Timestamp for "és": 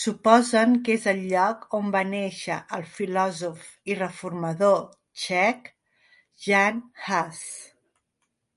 0.98-1.06